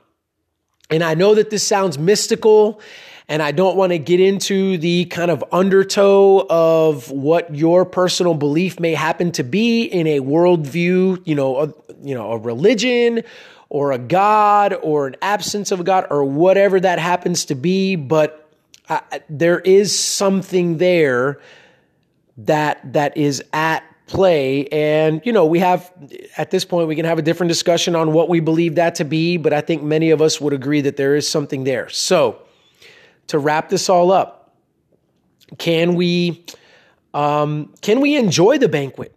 And 0.92 1.04
I 1.04 1.16
know 1.16 1.34
that 1.34 1.50
this 1.50 1.66
sounds 1.66 1.98
mystical 1.98 2.82
and 3.28 3.42
I 3.42 3.52
don't 3.52 3.78
want 3.78 3.92
to 3.92 3.98
get 3.98 4.20
into 4.20 4.78
the 4.78 5.06
kind 5.06 5.32
of 5.32 5.44
undertow 5.52 6.46
of 6.50 7.10
what 7.10 7.56
your 7.56 7.86
personal 7.86 8.34
belief 8.34 8.80
may 8.80 8.94
happen 8.94 9.32
to 9.34 9.44
be 9.44 9.84
in 9.84 10.08
a 10.08 10.20
worldview, 10.20 11.22
you 11.26 11.36
know, 11.36 11.58
a, 11.58 11.74
you 12.02 12.14
know, 12.14 12.32
a 12.34 12.38
religion 12.38 13.24
or 13.70 13.92
a 13.92 13.98
God 13.98 14.76
or 14.82 15.08
an 15.08 15.16
absence 15.22 15.72
of 15.72 15.80
a 15.80 15.84
God 15.84 16.08
or 16.10 16.24
whatever 16.26 16.80
that 16.80 17.00
happens 17.00 17.46
to 17.46 17.56
be. 17.56 17.96
But 17.96 18.52
I, 18.90 19.22
there 19.30 19.60
is 19.60 19.98
something 19.98 20.78
there 20.78 21.40
that 22.38 22.94
that 22.94 23.16
is 23.16 23.44
at 23.54 23.84
play 24.08 24.68
and 24.68 25.22
you 25.24 25.32
know 25.32 25.46
we 25.46 25.60
have 25.60 25.92
at 26.36 26.52
this 26.52 26.66
point 26.66 26.88
we 26.90 26.96
can 26.96 27.06
have 27.06 27.18
a 27.18 27.22
different 27.22 27.48
discussion 27.48 27.96
on 27.96 28.12
what 28.12 28.28
we 28.28 28.42
believe 28.42 28.76
that 28.76 28.96
to 28.96 29.06
be 29.06 29.38
but 29.38 29.54
i 29.54 29.62
think 29.62 29.82
many 29.82 30.10
of 30.12 30.22
us 30.22 30.42
would 30.42 30.52
agree 30.52 30.82
that 30.82 30.98
there 30.98 31.16
is 31.16 31.28
something 31.28 31.64
there 31.64 31.88
so 31.88 32.38
to 33.28 33.40
wrap 33.40 33.70
this 33.70 33.90
all 33.90 34.12
up, 34.12 34.56
can 35.58 35.96
we 35.96 36.46
um, 37.14 37.74
can 37.82 38.02
we 38.02 38.16
enjoy 38.16 38.58
the 38.58 38.70
banquet? 38.70 39.16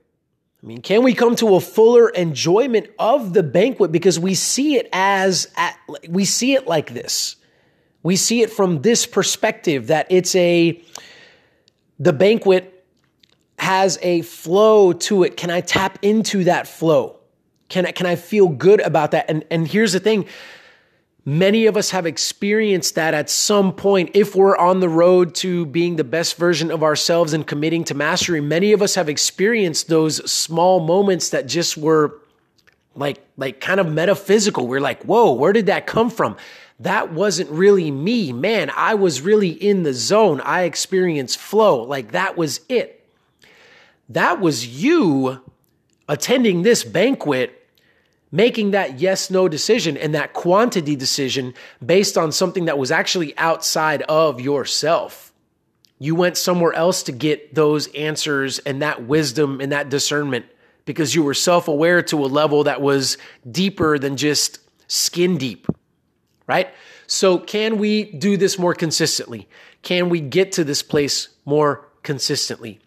I 0.62 0.66
mean, 0.66 0.82
can 0.82 1.02
we 1.02 1.14
come 1.14 1.36
to 1.36 1.54
a 1.54 1.60
fuller 1.60 2.08
enjoyment 2.08 2.88
of 2.98 3.32
the 3.32 3.42
banquet 3.42 3.92
because 3.92 4.18
we 4.18 4.34
see 4.34 4.76
it 4.76 4.88
as 4.92 5.48
we 6.08 6.25
see 6.25 6.54
it 6.54 6.66
like 6.66 6.92
this. 6.92 7.36
We 8.02 8.16
see 8.16 8.42
it 8.42 8.50
from 8.50 8.82
this 8.82 9.06
perspective 9.06 9.88
that 9.88 10.06
it's 10.10 10.34
a 10.34 10.82
the 11.98 12.12
banquet 12.12 12.84
has 13.58 13.98
a 14.02 14.22
flow 14.22 14.92
to 14.92 15.25
it. 15.25 15.36
Can 15.36 15.50
I 15.50 15.60
tap 15.60 15.98
into 16.02 16.44
that 16.44 16.68
flow? 16.68 17.18
Can 17.68 17.86
I 17.86 17.92
can 17.92 18.06
I 18.06 18.16
feel 18.16 18.48
good 18.48 18.80
about 18.80 19.12
that? 19.12 19.26
And 19.28 19.44
and 19.50 19.66
here's 19.66 19.92
the 19.92 20.00
thing, 20.00 20.26
Many 21.28 21.66
of 21.66 21.76
us 21.76 21.90
have 21.90 22.06
experienced 22.06 22.95
that 22.95 23.12
at 23.12 23.28
some 23.28 23.73
point. 23.73 24.11
If 24.14 24.37
we're 24.37 24.56
on 24.56 24.78
the 24.78 24.88
road 24.88 25.35
to 25.37 25.66
being 25.66 25.97
the 25.97 26.04
best 26.04 26.37
version 26.37 26.71
of 26.71 26.85
ourselves 26.85 27.33
and 27.33 27.45
committing 27.45 27.83
to 27.85 27.95
mastery, 27.95 28.40
many 28.40 28.73
of 28.73 28.80
us 28.80 28.95
have 28.95 29.09
experienced 29.09 29.88
those 29.88 30.30
small 30.30 30.78
moments 30.78 31.30
that 31.30 31.49
just 31.49 31.76
were 31.76 32.21
like, 32.95 33.18
like 33.37 33.61
kind 33.61 33.80
of 33.80 33.92
metaphysical. 33.92 34.68
We're 34.68 34.80
like, 34.80 35.02
whoa, 35.02 35.33
where 35.33 35.52
did 35.52 35.66
that 35.66 35.88
come 35.88 36.11
from? 36.11 36.37
That 36.78 37.12
wasn't 37.12 37.50
really 37.50 37.90
me. 37.90 38.33
Man, 38.33 38.71
I 38.76 38.95
was 38.95 39.21
really 39.21 39.50
in 39.50 39.83
the 39.83 39.95
zone. 39.95 40.40
I 40.42 40.62
experienced 40.62 41.38
flow. 41.38 41.83
Like 41.83 42.12
that 42.12 42.37
was 42.37 42.61
it. 42.68 43.04
That 44.09 44.40
was 44.40 44.64
you 44.80 45.42
attending 46.09 46.62
this 46.62 46.85
banquet 46.85 47.55
making 48.33 48.73
that 48.73 48.99
yes 49.00 49.30
no 49.30 49.49
decision 49.49 49.97
and 49.97 50.14
that 50.14 50.33
quantity 50.33 50.97
decision 50.97 51.54
based 51.85 52.18
on 52.18 52.33
something 52.33 52.66
that 52.66 52.78
was 52.78 52.90
actually 52.90 53.37
outside 53.38 54.02
of 54.02 54.40
yourself. 54.40 55.33
You 55.99 56.14
went 56.14 56.37
somewhere 56.37 56.75
else 56.75 57.02
to 57.04 57.12
get 57.12 57.54
those 57.54 57.87
answers 57.95 58.59
and 58.61 58.83
that 58.83 59.06
wisdom 59.06 59.61
and 59.61 59.73
that 59.73 59.88
discernment 59.88 60.47
because 60.85 61.14
you 61.14 61.23
were 61.23 61.35
self 61.35 61.68
aware 61.68 62.02
to 62.02 62.25
a 62.25 62.26
level 62.26 62.64
that 62.64 62.80
was 62.80 63.16
deeper 63.50 63.99
than 63.99 64.16
just 64.16 64.61
skin 64.88 65.38
deep, 65.38 65.66
right? 66.47 66.68
So, 67.06 67.38
can 67.38 67.78
we 67.78 68.04
do 68.04 68.37
this 68.37 68.59
more 68.59 68.75
consistently? 68.75 69.49
Can 69.83 70.09
we 70.09 70.21
get 70.21 70.52
to 70.52 70.64
this 70.64 70.83
place 70.83 71.28
more 71.45 71.88
consistently? 72.02 72.80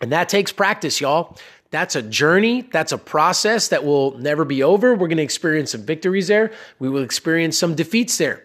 And 0.00 0.12
that 0.12 0.28
takes 0.28 0.52
practice, 0.52 1.00
y'all. 1.00 1.38
That's 1.74 1.96
a 1.96 2.02
journey. 2.02 2.60
That's 2.60 2.92
a 2.92 2.98
process 2.98 3.66
that 3.66 3.84
will 3.84 4.16
never 4.16 4.44
be 4.44 4.62
over. 4.62 4.94
We're 4.94 5.08
going 5.08 5.16
to 5.16 5.24
experience 5.24 5.72
some 5.72 5.82
victories 5.82 6.28
there. 6.28 6.52
We 6.78 6.88
will 6.88 7.02
experience 7.02 7.58
some 7.58 7.74
defeats 7.74 8.16
there. 8.16 8.44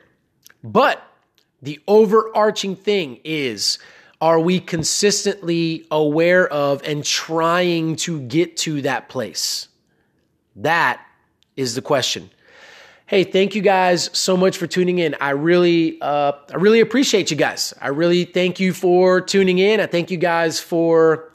But 0.64 1.00
the 1.62 1.80
overarching 1.88 2.76
thing 2.76 3.20
is 3.24 3.78
are 4.20 4.40
we 4.40 4.60
consistently 4.60 5.86
aware 5.92 6.48
of 6.48 6.82
and 6.84 7.06
trying 7.06 7.98
to 7.98 8.20
get 8.20 8.58
to 8.58 8.82
that 8.82 9.10
place? 9.10 9.68
That 10.56 11.00
is 11.56 11.76
the 11.76 11.84
question. 11.84 12.32
Hey, 13.06 13.26
thank 13.26 13.54
you 13.54 13.62
guys 13.62 14.10
so 14.12 14.38
much 14.38 14.58
for 14.58 14.66
tuning 14.66 14.98
in. 14.98 15.16
I 15.22 15.30
really, 15.32 16.02
uh, 16.02 16.32
I 16.52 16.56
really 16.56 16.80
appreciate 16.80 17.30
you 17.30 17.38
guys. 17.38 17.76
I 17.80 17.90
really 17.90 18.26
thank 18.26 18.60
you 18.60 18.74
for 18.74 19.22
tuning 19.22 19.60
in. 19.60 19.80
I 19.80 19.86
thank 19.86 20.10
you 20.10 20.18
guys 20.18 20.60
for 20.60 21.30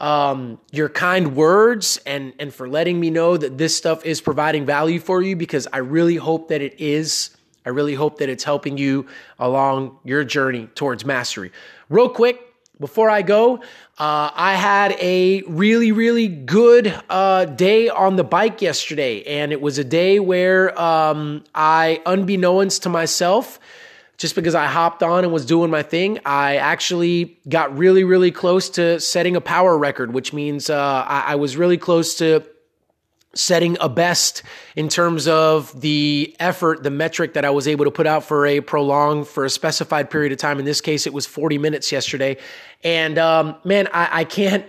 um, 0.00 0.58
your 0.72 0.88
kind 0.88 1.36
words 1.36 2.00
and 2.06 2.32
and 2.38 2.52
for 2.52 2.68
letting 2.68 2.98
me 2.98 3.10
know 3.10 3.36
that 3.36 3.58
this 3.58 3.76
stuff 3.76 4.04
is 4.04 4.20
providing 4.20 4.66
value 4.66 4.98
for 4.98 5.22
you 5.22 5.36
because 5.36 5.68
I 5.72 5.78
really 5.78 6.16
hope 6.16 6.48
that 6.48 6.62
it 6.62 6.80
is. 6.80 7.30
I 7.64 7.68
really 7.68 7.94
hope 7.94 8.18
that 8.18 8.28
it's 8.28 8.42
helping 8.42 8.78
you 8.78 9.06
along 9.38 9.98
your 10.04 10.24
journey 10.24 10.68
towards 10.74 11.04
mastery. 11.04 11.52
Real 11.90 12.08
quick, 12.08 12.40
before 12.80 13.10
I 13.10 13.20
go, 13.20 13.58
uh, 13.98 14.30
I 14.34 14.54
had 14.54 14.92
a 14.98 15.42
really, 15.42 15.92
really 15.92 16.26
good 16.26 16.98
uh, 17.10 17.44
day 17.44 17.90
on 17.90 18.16
the 18.16 18.24
bike 18.24 18.62
yesterday. 18.62 19.22
And 19.24 19.52
it 19.52 19.60
was 19.60 19.76
a 19.76 19.84
day 19.84 20.18
where 20.18 20.80
um, 20.80 21.44
I, 21.54 22.00
unbeknownst 22.06 22.84
to 22.84 22.88
myself, 22.88 23.60
just 24.20 24.34
because 24.34 24.54
I 24.54 24.66
hopped 24.66 25.02
on 25.02 25.24
and 25.24 25.32
was 25.32 25.46
doing 25.46 25.70
my 25.70 25.82
thing, 25.82 26.18
I 26.26 26.56
actually 26.56 27.38
got 27.48 27.76
really, 27.78 28.04
really 28.04 28.30
close 28.30 28.68
to 28.70 29.00
setting 29.00 29.34
a 29.34 29.40
power 29.40 29.78
record, 29.78 30.12
which 30.12 30.34
means 30.34 30.68
uh, 30.68 31.04
I, 31.08 31.32
I 31.32 31.34
was 31.36 31.56
really 31.56 31.78
close 31.78 32.16
to 32.16 32.44
setting 33.34 33.78
a 33.80 33.88
best 33.88 34.42
in 34.76 34.90
terms 34.90 35.26
of 35.26 35.80
the 35.80 36.36
effort, 36.38 36.82
the 36.82 36.90
metric 36.90 37.32
that 37.32 37.46
I 37.46 37.50
was 37.50 37.66
able 37.66 37.86
to 37.86 37.90
put 37.90 38.06
out 38.06 38.22
for 38.22 38.44
a 38.44 38.60
prolonged, 38.60 39.26
for 39.26 39.46
a 39.46 39.50
specified 39.50 40.10
period 40.10 40.32
of 40.32 40.38
time. 40.38 40.58
In 40.58 40.66
this 40.66 40.82
case, 40.82 41.06
it 41.06 41.14
was 41.14 41.24
40 41.24 41.56
minutes 41.56 41.90
yesterday. 41.90 42.36
And 42.84 43.16
um, 43.16 43.56
man, 43.64 43.88
I, 43.90 44.20
I 44.20 44.24
can't. 44.24 44.66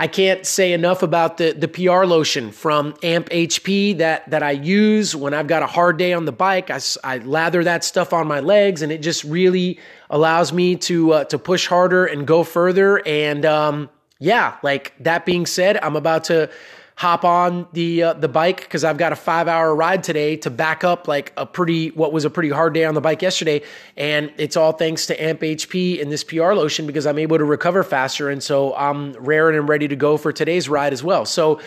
I 0.00 0.06
can't 0.06 0.46
say 0.46 0.72
enough 0.72 1.02
about 1.02 1.36
the 1.36 1.52
the 1.52 1.68
PR 1.68 2.06
lotion 2.06 2.52
from 2.52 2.94
Amp 3.02 3.28
HP 3.28 3.98
that 3.98 4.30
that 4.30 4.42
I 4.42 4.52
use 4.52 5.14
when 5.14 5.34
I've 5.34 5.46
got 5.46 5.62
a 5.62 5.66
hard 5.66 5.98
day 5.98 6.14
on 6.14 6.24
the 6.24 6.32
bike. 6.32 6.70
I, 6.70 6.80
I 7.04 7.18
lather 7.18 7.62
that 7.64 7.84
stuff 7.84 8.14
on 8.14 8.26
my 8.26 8.40
legs, 8.40 8.80
and 8.80 8.90
it 8.90 9.02
just 9.02 9.24
really 9.24 9.78
allows 10.08 10.54
me 10.54 10.76
to 10.76 11.12
uh, 11.12 11.24
to 11.24 11.38
push 11.38 11.66
harder 11.66 12.06
and 12.06 12.26
go 12.26 12.44
further. 12.44 13.06
And 13.06 13.44
um, 13.44 13.90
yeah, 14.18 14.56
like 14.62 14.94
that 15.00 15.26
being 15.26 15.44
said, 15.44 15.76
I'm 15.82 15.96
about 15.96 16.24
to 16.24 16.48
hop 16.96 17.24
on 17.24 17.66
the 17.72 18.02
uh, 18.02 18.12
the 18.12 18.28
bike 18.28 18.60
because 18.60 18.84
I've 18.84 18.98
got 18.98 19.12
a 19.12 19.16
five 19.16 19.48
hour 19.48 19.74
ride 19.74 20.02
today 20.02 20.36
to 20.38 20.50
back 20.50 20.84
up 20.84 21.08
like 21.08 21.32
a 21.36 21.46
pretty 21.46 21.88
what 21.90 22.12
was 22.12 22.24
a 22.24 22.30
pretty 22.30 22.50
hard 22.50 22.74
day 22.74 22.84
on 22.84 22.94
the 22.94 23.00
bike 23.00 23.22
yesterday, 23.22 23.62
and 23.96 24.32
it's 24.36 24.56
all 24.56 24.72
thanks 24.72 25.06
to 25.06 25.22
Amp 25.22 25.40
HP 25.40 26.00
and 26.00 26.12
this 26.12 26.24
PR 26.24 26.52
lotion 26.52 26.86
because 26.86 27.06
I'm 27.06 27.18
able 27.18 27.38
to 27.38 27.44
recover 27.44 27.82
faster, 27.82 28.28
and 28.28 28.42
so 28.42 28.74
I'm 28.74 29.12
raring 29.14 29.56
and 29.56 29.68
ready 29.68 29.88
to 29.88 29.96
go 29.96 30.16
for 30.16 30.32
today's 30.32 30.68
ride 30.68 30.92
as 30.92 31.02
well. 31.02 31.24
So. 31.24 31.60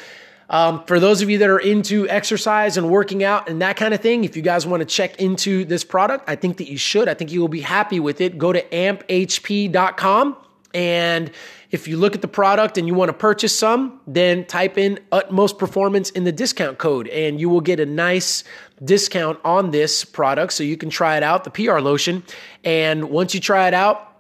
Um, 0.50 0.84
for 0.86 1.00
those 1.00 1.22
of 1.22 1.30
you 1.30 1.40
that 1.40 1.50
are 1.50 1.58
into 1.58 2.08
exercise 2.10 2.76
and 2.78 2.90
working 2.90 3.24
out 3.24 3.50
and 3.50 3.62
that 3.62 3.78
kind 3.78 3.94
of 3.94 4.02
thing, 4.02 4.24
if 4.24 4.36
you 4.36 4.44
guys 4.44 4.68
want 4.68 4.82
to 4.82 4.86
check 4.86 5.20
into 5.20 5.64
this 5.66 5.84
product, 5.84 6.26
I 6.30 6.36
think 6.36 6.58
that 6.58 6.70
you 6.70 6.78
should. 6.78 7.08
I 7.08 7.14
think 7.14 7.32
you 7.32 7.40
will 7.40 7.48
be 7.48 7.62
happy 7.62 8.00
with 8.00 8.20
it. 8.22 8.38
Go 8.38 8.52
to 8.52 8.62
amphp.com 8.62 10.38
and 10.74 11.32
if 11.74 11.88
you 11.88 11.98
look 11.98 12.14
at 12.14 12.22
the 12.22 12.28
product 12.28 12.78
and 12.78 12.88
you 12.88 12.94
want 12.94 13.10
to 13.10 13.14
purchase 13.14 13.58
some, 13.58 14.00
then 14.06 14.46
type 14.46 14.78
in 14.78 15.00
utmost 15.12 15.58
performance 15.58 16.12
in 16.12 16.24
the 16.24 16.32
discount 16.32 16.78
code 16.78 17.08
and 17.08 17.42
you 17.42 17.50
will 17.50 17.62
get 17.62 17.80
a 17.80 17.86
nice 17.86 18.44
discount 18.86 19.40
on 19.44 19.72
this 19.72 20.06
product 20.06 20.54
so 20.54 20.64
you 20.64 20.78
can 20.78 20.92
try 20.92 21.18
it 21.18 21.24
out, 21.24 21.44
the 21.44 21.50
PR 21.50 21.80
lotion. 21.80 22.22
And 22.64 23.10
once 23.10 23.34
you 23.34 23.40
try 23.40 23.68
it 23.68 23.74
out, 23.74 24.13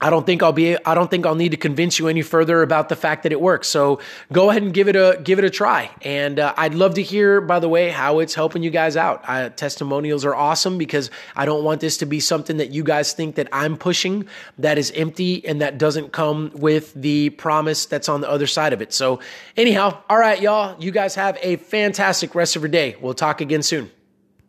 I 0.00 0.10
don't 0.10 0.24
think 0.24 0.42
I'll 0.42 0.52
be 0.52 0.76
I 0.84 0.94
don't 0.94 1.10
think 1.10 1.26
I'll 1.26 1.34
need 1.34 1.50
to 1.50 1.56
convince 1.56 1.98
you 1.98 2.08
any 2.08 2.22
further 2.22 2.62
about 2.62 2.88
the 2.88 2.96
fact 2.96 3.24
that 3.24 3.32
it 3.32 3.40
works. 3.40 3.68
So 3.68 4.00
go 4.32 4.50
ahead 4.50 4.62
and 4.62 4.72
give 4.72 4.88
it 4.88 4.96
a 4.96 5.20
give 5.22 5.38
it 5.38 5.44
a 5.44 5.50
try. 5.50 5.90
And 6.02 6.38
uh, 6.38 6.54
I'd 6.56 6.74
love 6.74 6.94
to 6.94 7.02
hear 7.02 7.40
by 7.40 7.58
the 7.58 7.68
way 7.68 7.90
how 7.90 8.20
it's 8.20 8.34
helping 8.34 8.62
you 8.62 8.70
guys 8.70 8.96
out. 8.96 9.56
Testimonials 9.56 10.24
are 10.24 10.34
awesome 10.34 10.78
because 10.78 11.10
I 11.34 11.44
don't 11.44 11.64
want 11.64 11.80
this 11.80 11.96
to 11.98 12.06
be 12.06 12.20
something 12.20 12.58
that 12.58 12.70
you 12.70 12.84
guys 12.84 13.12
think 13.12 13.34
that 13.36 13.48
I'm 13.52 13.76
pushing 13.76 14.28
that 14.58 14.78
is 14.78 14.90
empty 14.92 15.44
and 15.46 15.60
that 15.60 15.78
doesn't 15.78 16.12
come 16.12 16.52
with 16.54 16.94
the 16.94 17.30
promise 17.30 17.86
that's 17.86 18.08
on 18.08 18.20
the 18.20 18.30
other 18.30 18.46
side 18.46 18.72
of 18.72 18.82
it. 18.82 18.92
So 18.92 19.20
anyhow, 19.56 20.02
all 20.08 20.18
right 20.18 20.40
y'all, 20.40 20.80
you 20.82 20.90
guys 20.90 21.14
have 21.16 21.38
a 21.42 21.56
fantastic 21.56 22.34
rest 22.34 22.56
of 22.56 22.62
your 22.62 22.70
day. 22.70 22.96
We'll 23.00 23.14
talk 23.14 23.40
again 23.40 23.62
soon. 23.62 23.90